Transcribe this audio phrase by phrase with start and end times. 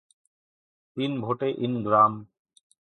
[0.97, 2.13] তিন ভোটে ইনগ্রাম।